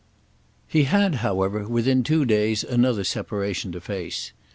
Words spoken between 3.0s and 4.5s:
separation to face.